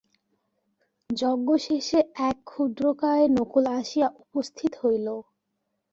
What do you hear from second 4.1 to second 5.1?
উপস্থিত হইল।